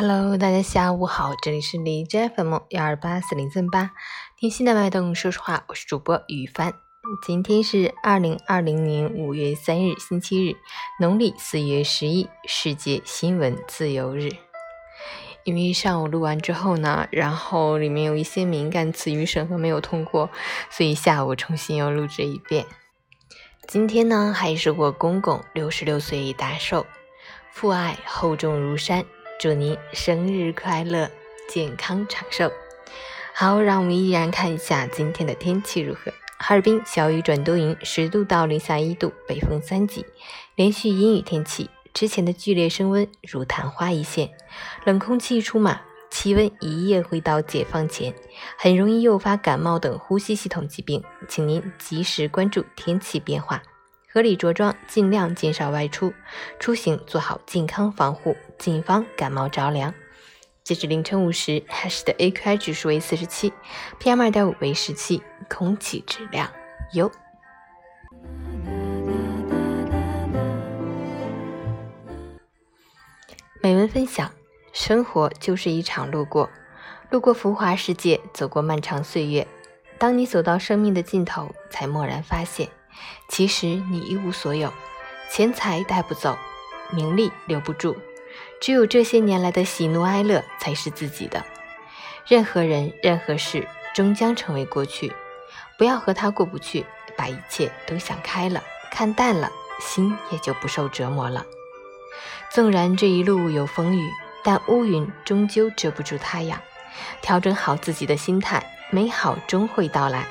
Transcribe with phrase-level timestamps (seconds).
[0.00, 3.90] Hello，大家下午好，这里是李 j f m 幺二八四零三八，
[4.36, 6.72] 听心的脉动，说实话，我是主播雨帆。
[7.26, 10.56] 今天是二零二零年五月三日，星期日，
[11.00, 14.30] 农历四月十一，世界新闻自由日。
[15.42, 20.30] 因为上午录完之后呢，然后里面有一些敏感词语审核没有通过，
[20.70, 22.64] 所以下午重新又录制一遍。
[23.66, 26.86] 今天呢，还是我公公六十六岁大寿，
[27.50, 29.04] 父爱厚重如山。
[29.38, 31.08] 祝您生日快乐，
[31.48, 32.50] 健康长寿。
[33.32, 36.12] 好，让我们依然看一下今天的天气如何。
[36.40, 40.04] 哈尔滨小雨转多云，十度到零下一度，北风三级，
[40.56, 41.70] 连续阴雨天气。
[41.94, 44.28] 之前的剧烈升温如昙花一现，
[44.84, 48.12] 冷空气一出马，气温一夜回到解放前，
[48.56, 53.62] 很容易诱发感冒等呼吸系统疾病，请您及时关注天气变化。
[54.10, 56.14] 合理着装，尽量减少外出，
[56.58, 59.92] 出行做好健康防护，谨防感冒着凉。
[60.64, 63.52] 截至凌晨五时，海市的 AQI 指数为四十七
[64.00, 66.50] ，PM 二点五为十七，空气质量
[66.94, 67.12] 优。
[73.60, 74.32] 美文分享：
[74.72, 76.48] 生活就是一场路过，
[77.10, 79.46] 路过浮华世界，走过漫长岁月。
[79.98, 82.70] 当你走到生命的尽头，才蓦然发现。
[83.28, 84.72] 其实你一无所有，
[85.30, 86.36] 钱财带不走，
[86.90, 87.96] 名利留不住，
[88.60, 91.44] 只有这些年来的喜怒哀乐才是自己的。
[92.26, 95.12] 任何人、任何事终将成为过去，
[95.76, 96.84] 不要和他过不去，
[97.16, 101.44] 把一切都想开了，看淡了，心也就不受折磨了。
[102.50, 104.10] 纵然这一路有风雨，
[104.42, 106.60] 但乌云终究遮不住太阳。
[107.20, 110.26] 调整好自己的心态，美好终会到来。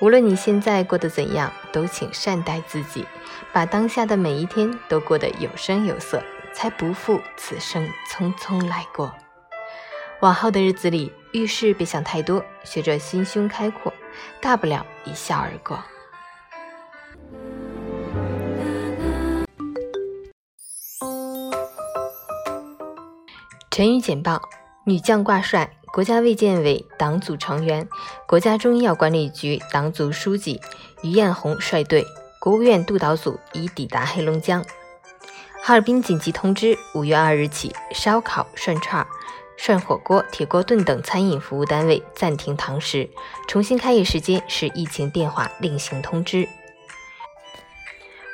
[0.00, 3.06] 无论你现在过得怎样，都请善待自己，
[3.52, 9.14] 把当下的每一天都过得有声有色，才不负此生匆匆来过。
[10.20, 13.92] 往后的日子里，遇事别想太多，学着心胸开阔，
[14.40, 15.82] 大不了一笑而过。
[23.70, 24.40] 成语简报：
[24.84, 25.70] 女将挂帅。
[25.94, 27.88] 国家卫健委党组成员、
[28.26, 30.60] 国家中医药管理局党组书记
[31.04, 32.04] 于艳红率队，
[32.40, 34.64] 国务院督导组已抵达黑龙江。
[35.62, 39.06] 哈尔滨紧急通知：五月二日起，烧烤、涮串、
[39.56, 43.08] 涮火锅、铁锅炖等餐饮服务单位暂停堂食，
[43.46, 46.48] 重新开业时间视疫情变化另行通知。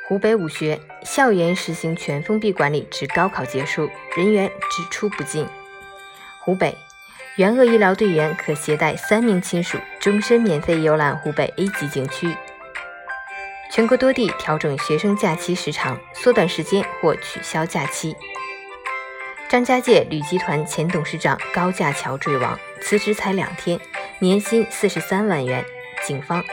[0.09, 5.45] 湖北武学校园实行全封闭管理至高考结束，人员只出不进。
[6.43, 6.75] 湖北。
[7.37, 12.35] 援鄂医疗队员可携带三名亲属，终身免费游览湖北 A 级景区。
[13.71, 18.13] 全国多地调整学生假期时长，缩短时间或取消假期。
[19.47, 23.79] 张家界旅集团前董事长高架桥坠亡，辞职才两天，
[24.19, 25.63] 年薪四十三万元，
[26.05, 26.43] 警方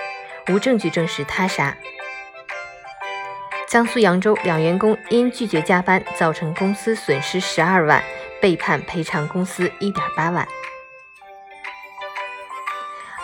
[0.48, 1.76] 无证据证实他杀。
[3.68, 8.00] 江苏扬州两员工因拒绝加班，造成公司损失十二万，
[8.40, 10.46] 被判赔偿公司一点八万。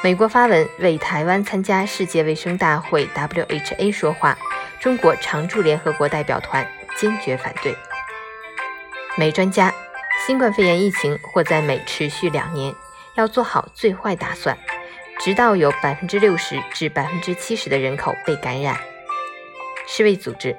[0.04, 4.36] 美国发文为台湾参加世界卫生大会 （WHA） 说话，
[4.78, 7.74] 中国常驻联合国代表团坚决反对。
[9.16, 9.72] 美专家，
[10.26, 12.74] 新冠肺炎疫情或在美持续两年，
[13.14, 14.58] 要做好最坏打算，
[15.20, 18.78] 直到有百分之六十至百分之七十的人口被感染。
[19.86, 20.54] 世卫组织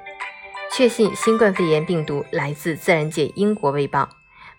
[0.72, 4.08] 确信新冠肺炎病毒来自自然界，英国卫报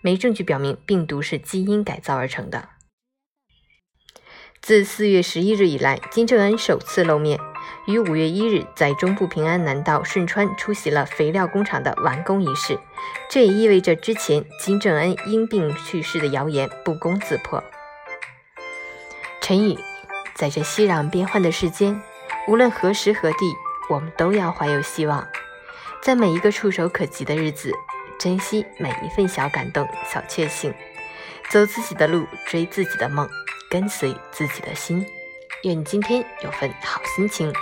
[0.00, 2.70] 没证据表明病毒是基因改造而成的。
[4.60, 7.40] 自四月十一日以来，金正恩首次露面，
[7.86, 12.78] 于五月一日在中部平安南道顺川出席了肥料工厂的完工仪式。
[13.30, 17.62] 这也意味着之前金正恩因病去世的谣言不攻自破。
[19.40, 19.78] 陈宇，
[20.34, 22.02] 在这熙攘变幻的世间，
[22.46, 23.54] 无论何时何地，
[23.88, 25.26] 我们都要怀有希望，
[26.02, 27.72] 在每一个触手可及的日子，
[28.18, 30.74] 珍惜每一份小感动、小确幸，
[31.48, 33.26] 走自己的路，追自己的梦。
[33.70, 35.04] 跟随自己的心，
[35.64, 37.52] 愿你今天有份好心情。